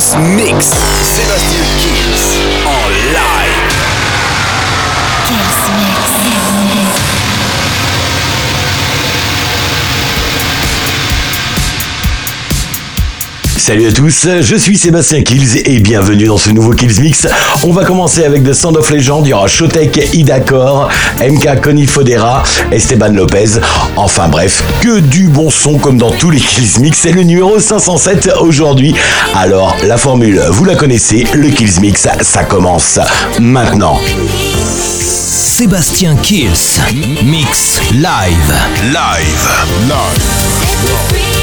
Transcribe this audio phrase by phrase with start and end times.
[0.00, 0.64] Mix.
[1.02, 2.59] Sébastien Kills
[13.60, 17.28] Salut à tous, je suis Sébastien Kills et bienvenue dans ce nouveau Kills Mix.
[17.62, 20.88] On va commencer avec The Sound of Legend, il y aura Shotek, Idacor,
[21.20, 22.42] MK Conifodera,
[22.72, 23.60] Esteban Lopez.
[23.96, 27.00] Enfin bref, que du bon son comme dans tous les Kills Mix.
[27.02, 28.94] C'est le numéro 507 aujourd'hui.
[29.34, 32.98] Alors la formule, vous la connaissez, le Kills Mix, ça commence
[33.38, 34.00] maintenant.
[34.98, 36.80] Sébastien Kills
[37.24, 38.54] Mix Live.
[38.84, 39.48] Live.
[39.82, 41.39] Live.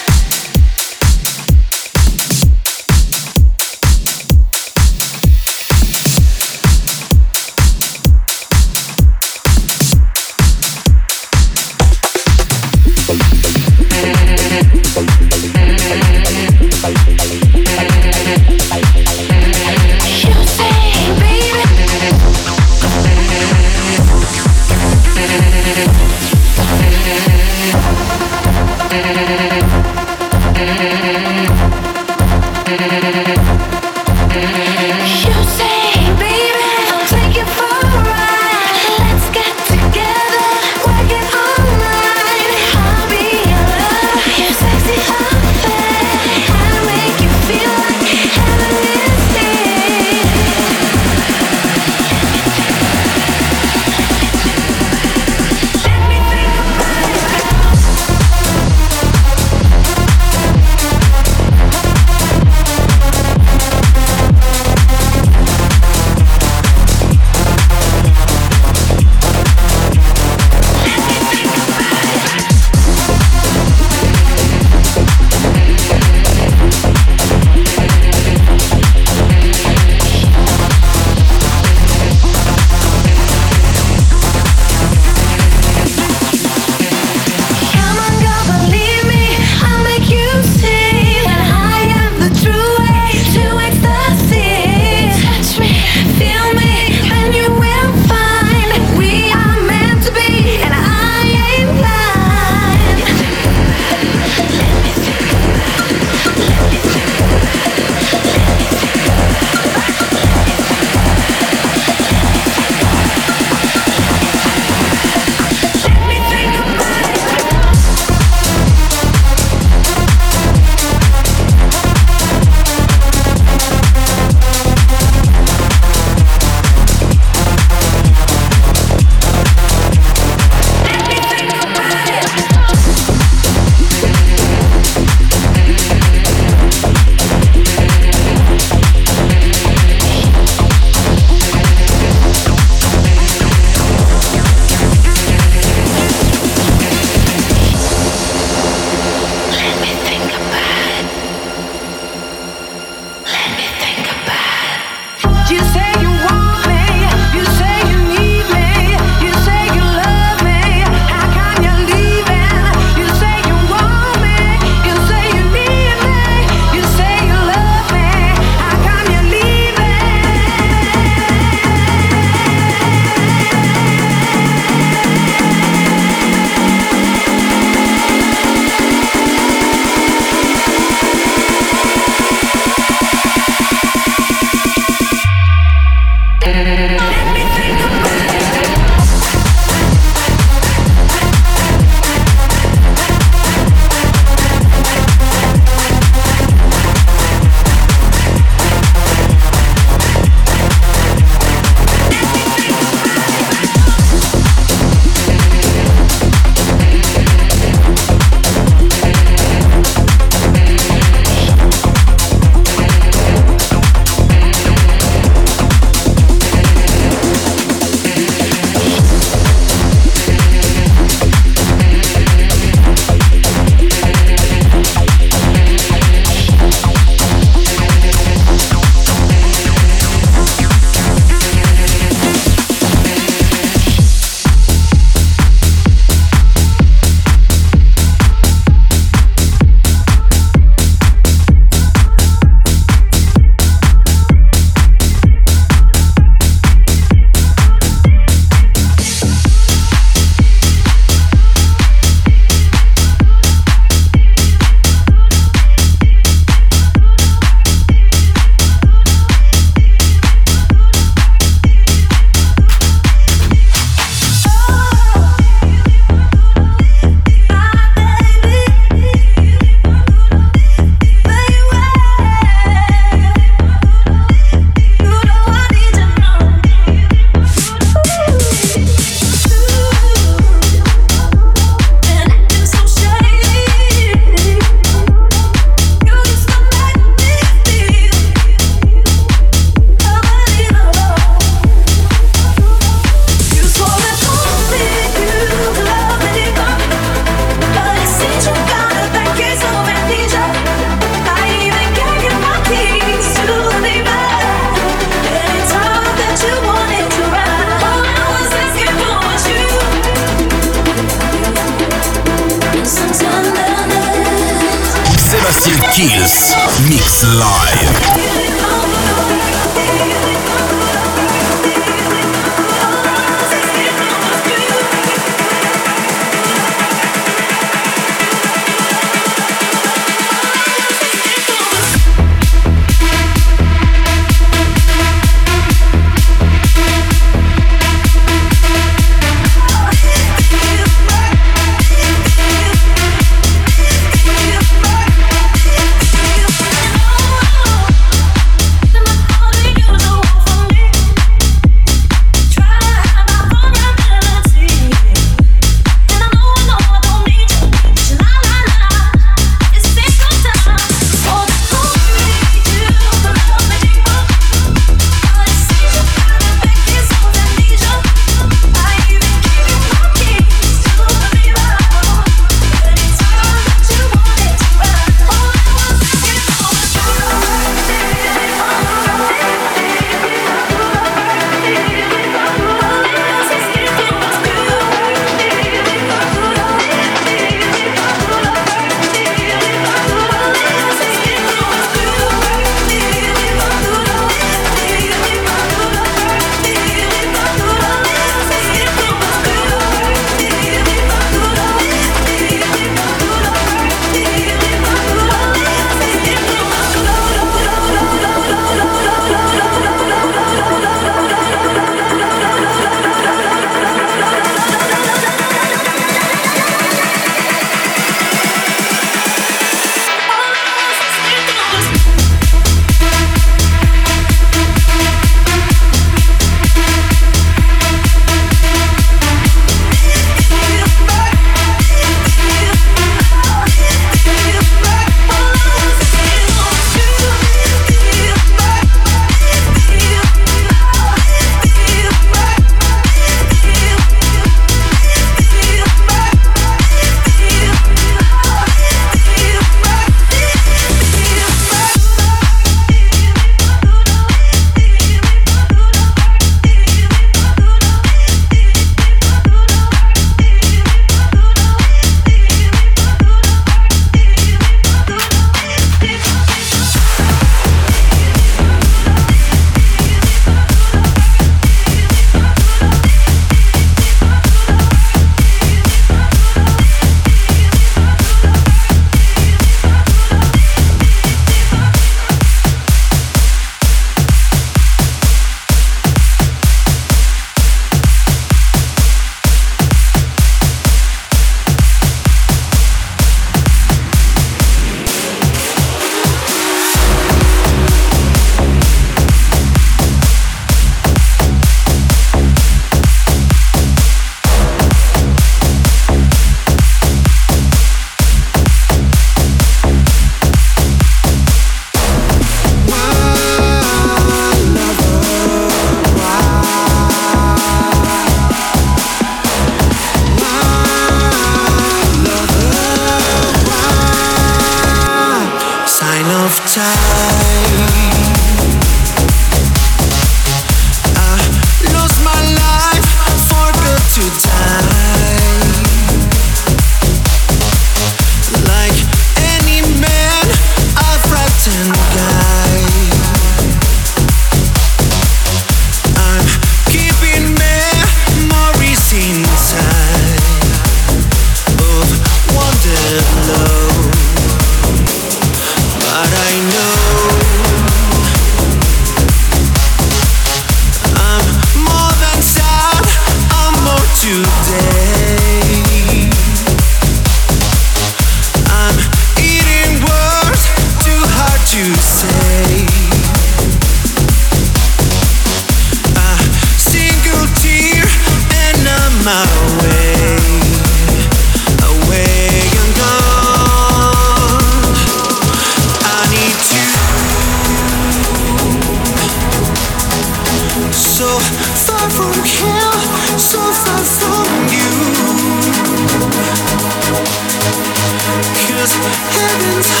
[599.41, 600.00] heavens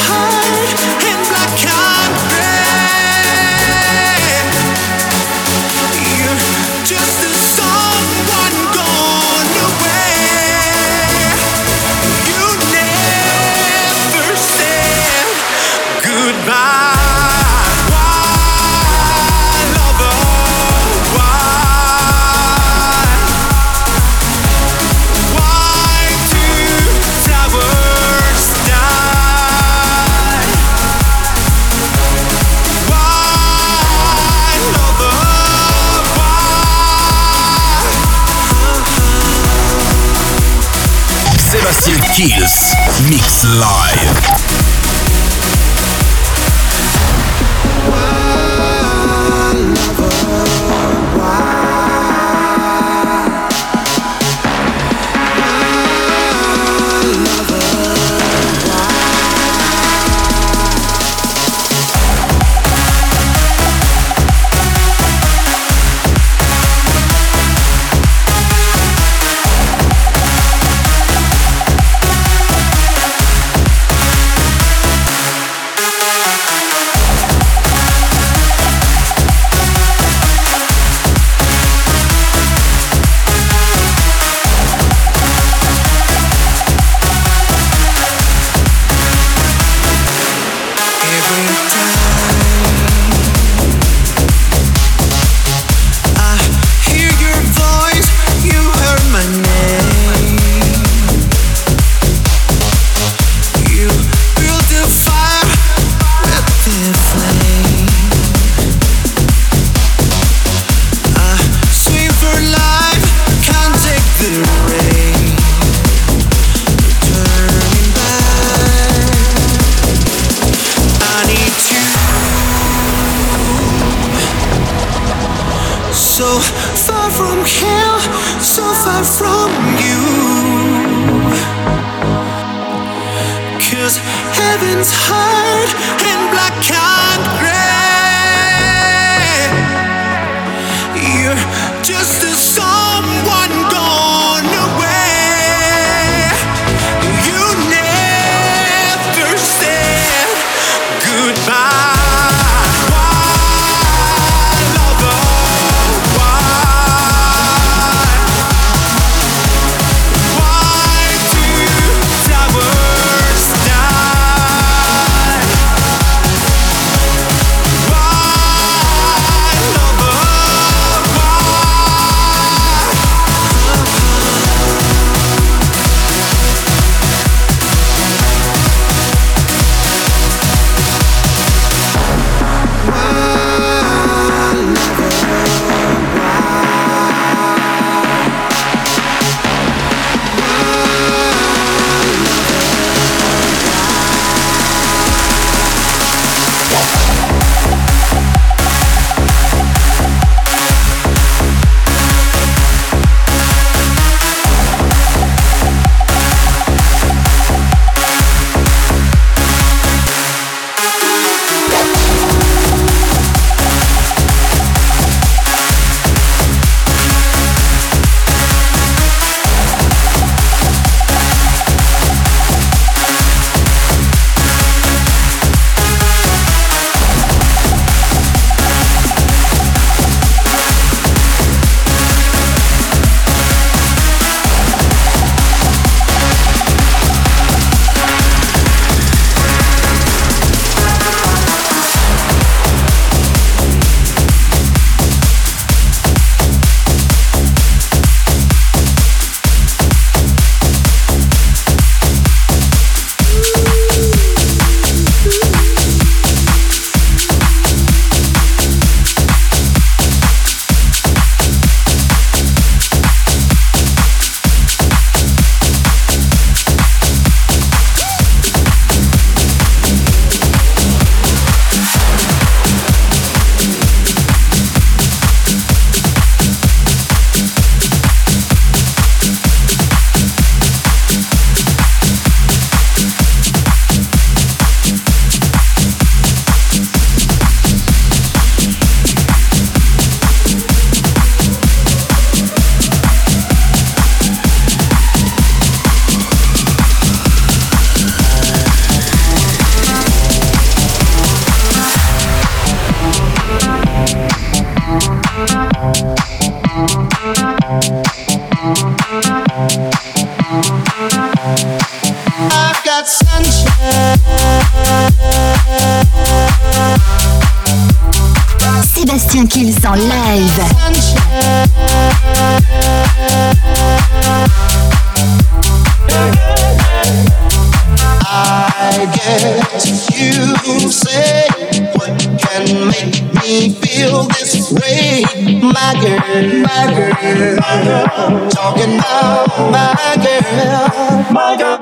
[333.81, 335.23] feel this way,
[335.61, 336.19] my girl,
[336.61, 337.13] my girl,
[337.57, 338.49] my girl.
[338.49, 341.79] Talking about my girl, my girl.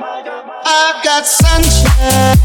[0.64, 2.40] I've got sunshine.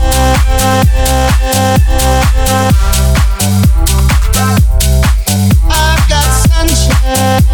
[5.69, 7.45] I've got sunshine.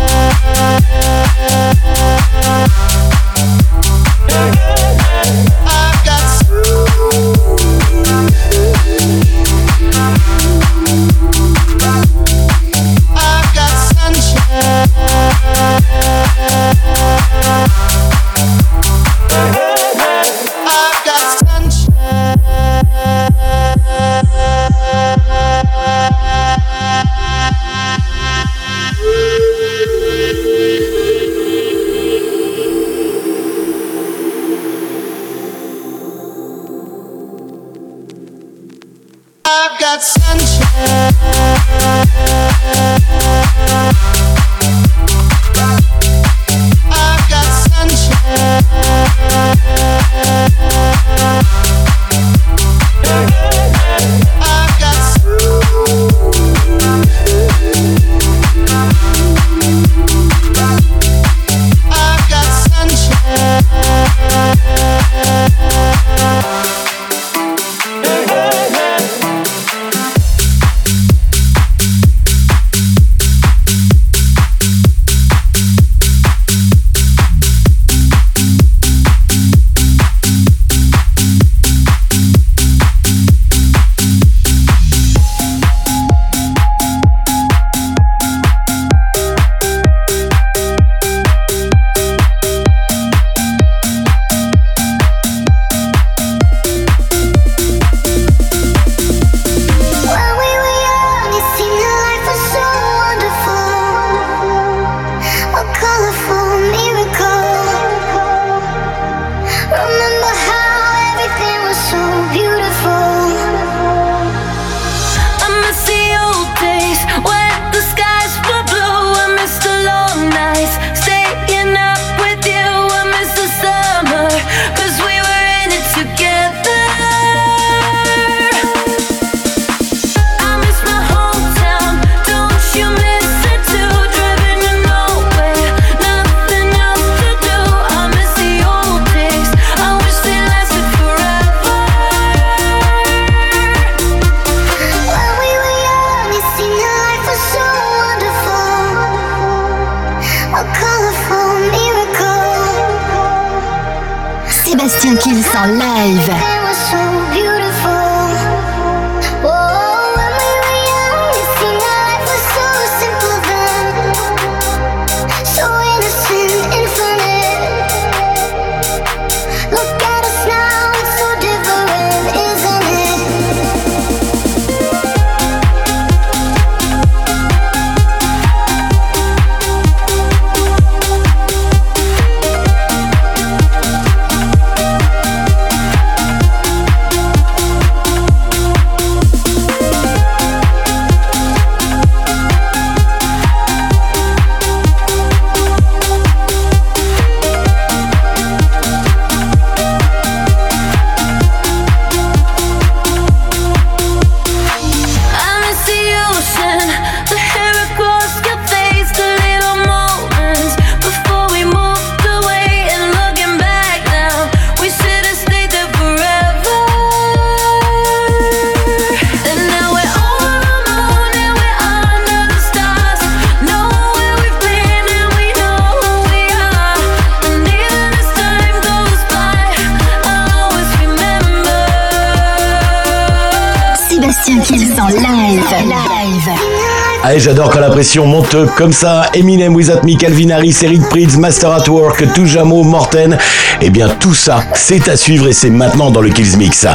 [237.39, 239.24] J'adore quand la pression monte comme ça.
[239.34, 243.38] Eminem, Without Me, Calvin Harris, Eric Master at Work, Toujamo, Morten.
[243.82, 246.86] Eh bien, tout ça, c'est à suivre et c'est maintenant dans le Kills Mix.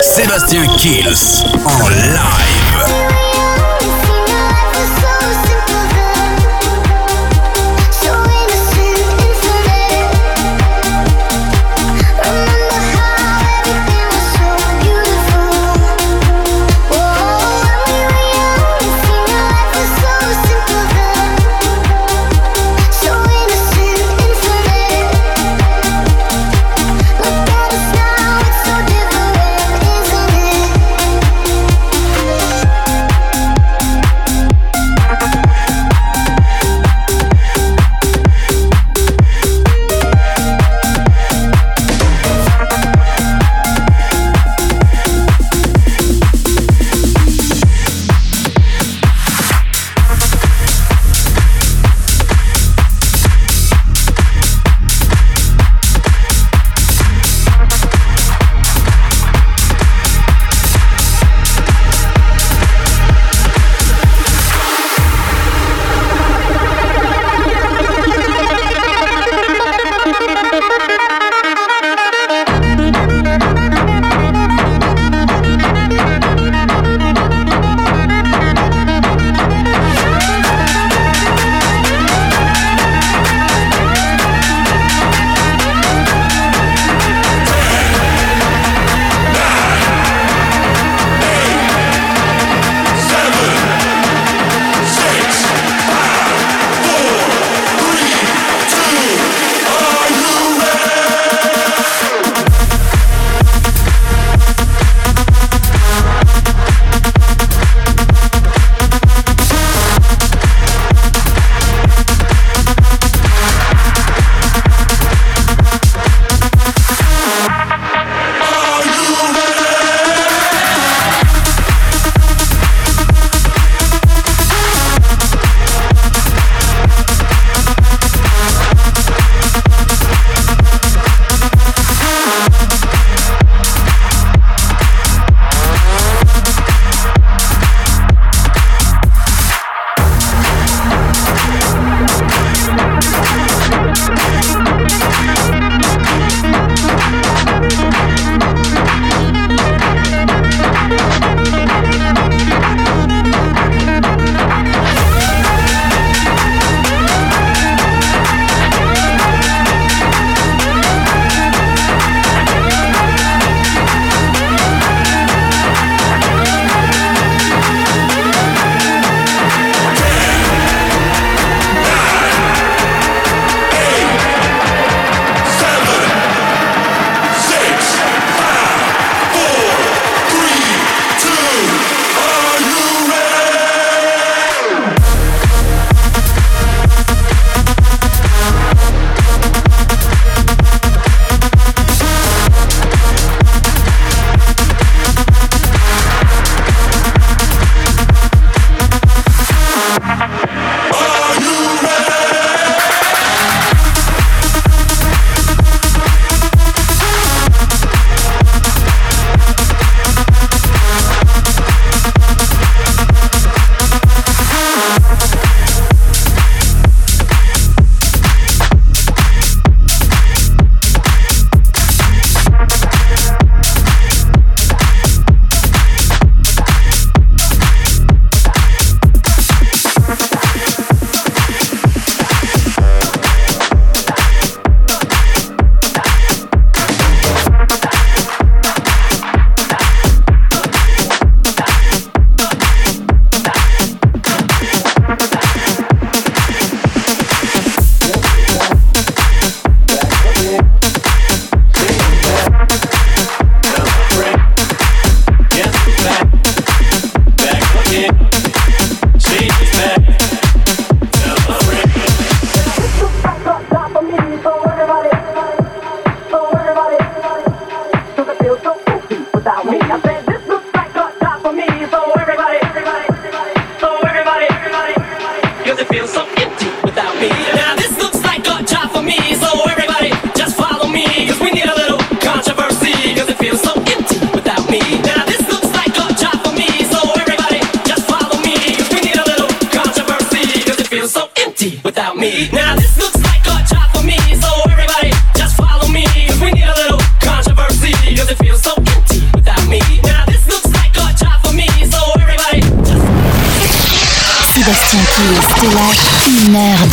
[0.00, 2.57] Sébastien Kills en live.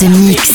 [0.02, 0.55] Là une heure de mix.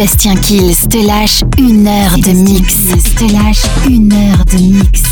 [0.00, 2.74] Sébastien Kills te lâche une heure de mix.
[2.74, 5.02] Kills te lâche une heure de mix.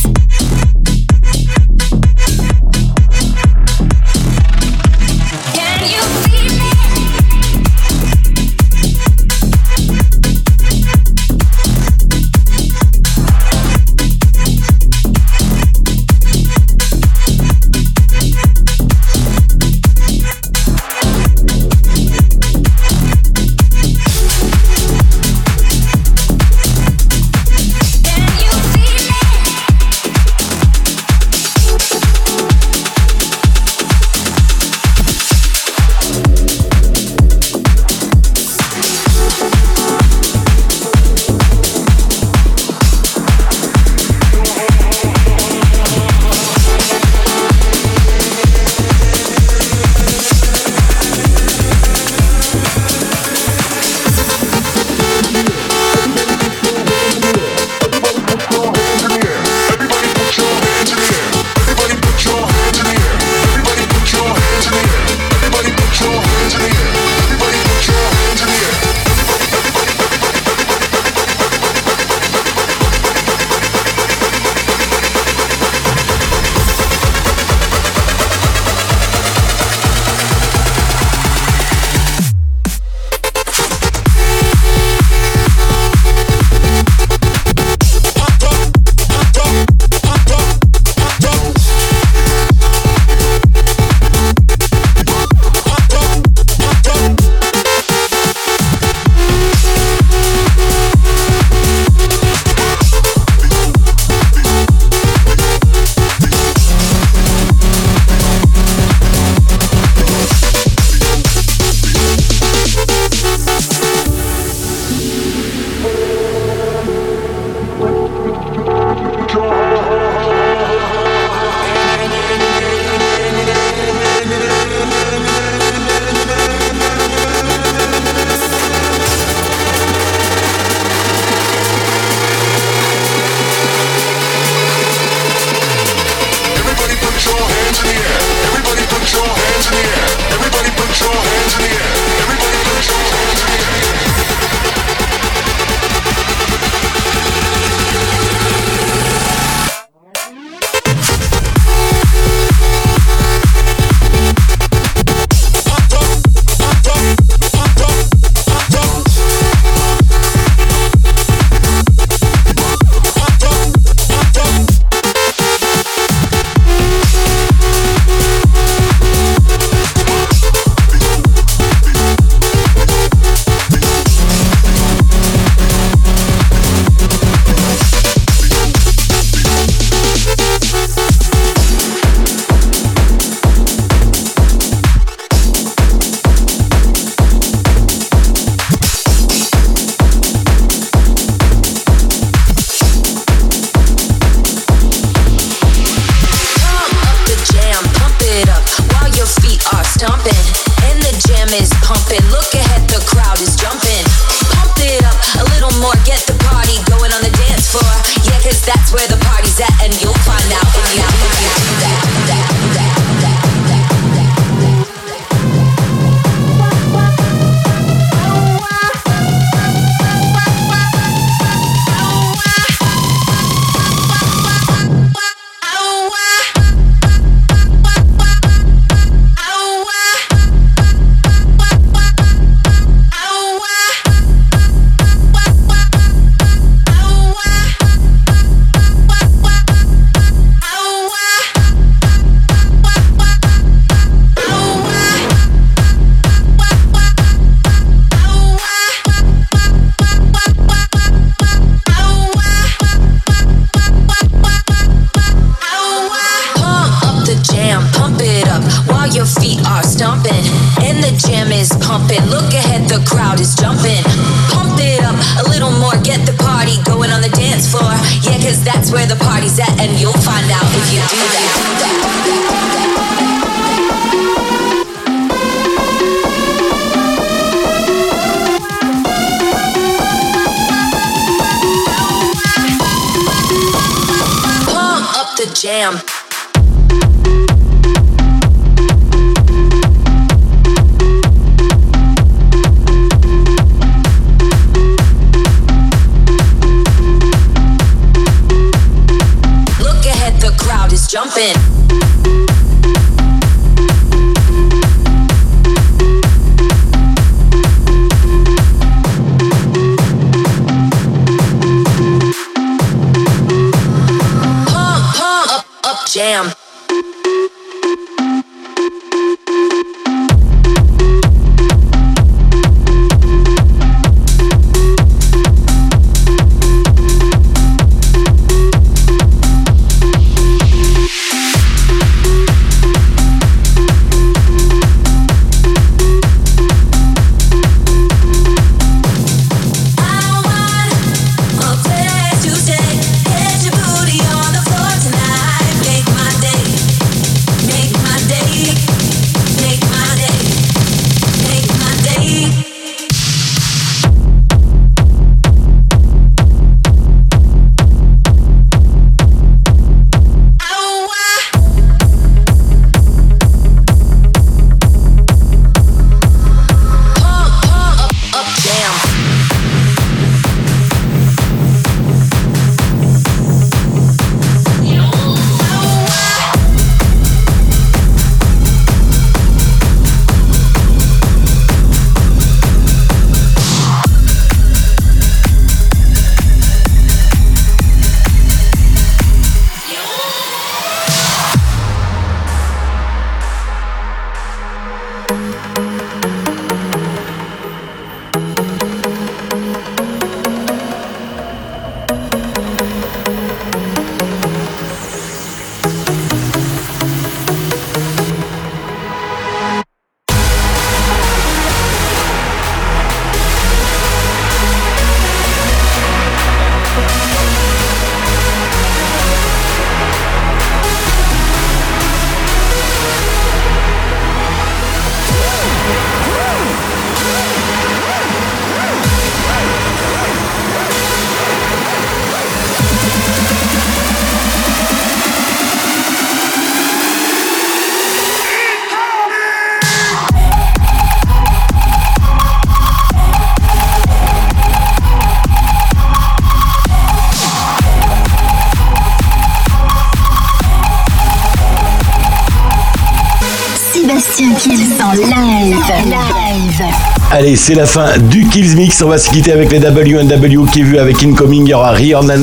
[457.49, 459.01] Allez, c'est la fin du Kills Mix.
[459.01, 461.65] On va se quitter avec les WNW qui est vu avec Incoming.
[461.65, 462.35] Il y aura Rihanna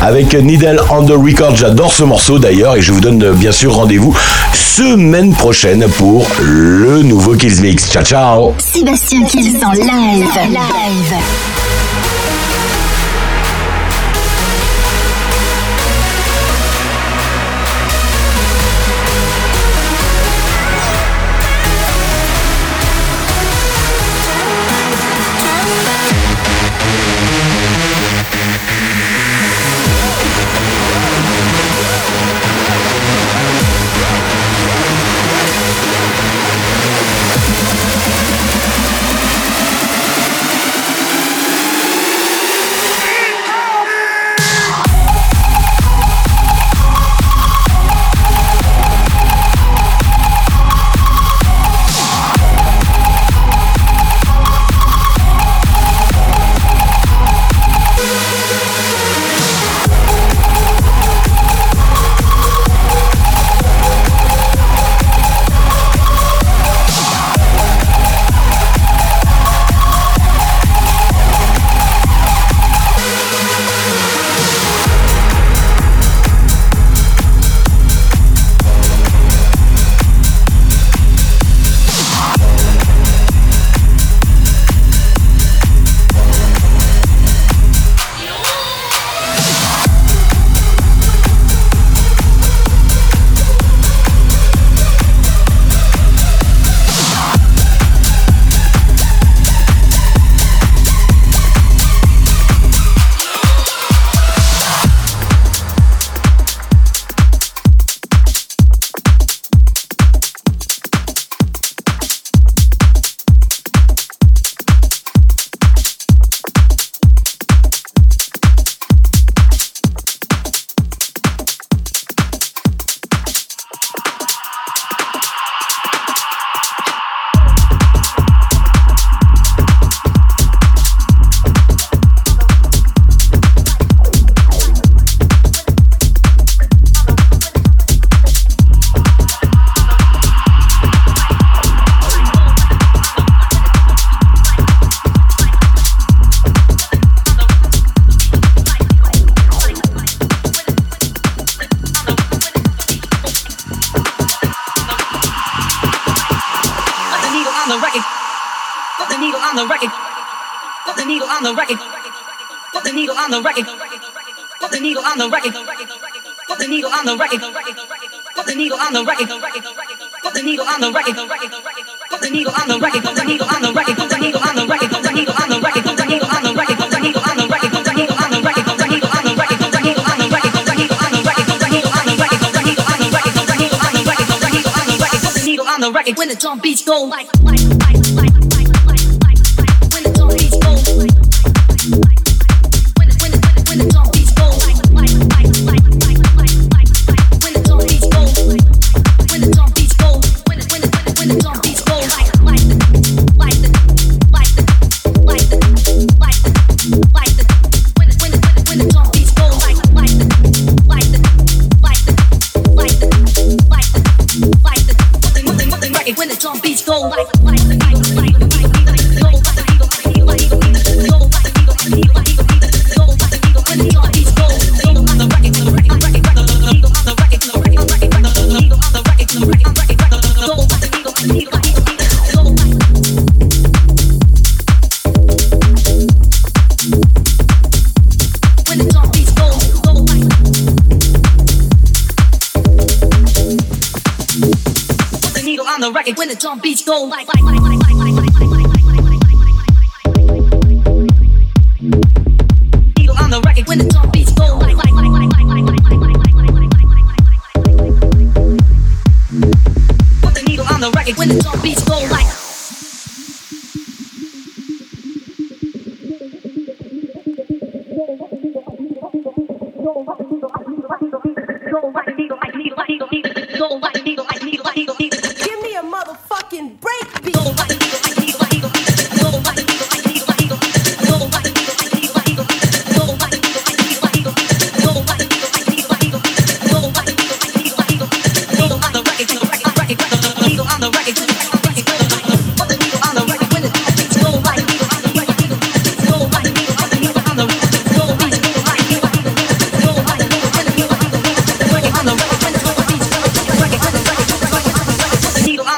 [0.00, 1.56] avec Needle on the Record.
[1.56, 4.16] J'adore ce morceau d'ailleurs et je vous donne euh, bien sûr rendez-vous
[4.52, 7.90] semaine prochaine pour le nouveau Kills Mix.
[7.90, 10.28] Ciao, ciao Sébastien Kills en live.
[10.52, 11.53] Live.